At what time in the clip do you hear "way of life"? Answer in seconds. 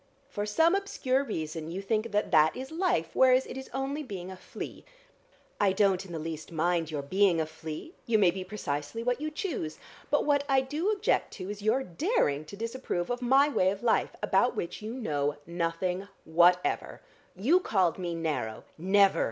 13.47-14.15